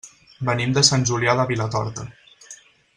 Venim 0.47 0.73
de 0.77 0.83
Sant 0.87 1.05
Julià 1.11 1.37
de 1.41 1.47
Vilatorta. 1.53 2.07